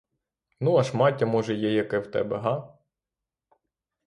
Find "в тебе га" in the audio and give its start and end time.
1.99-2.77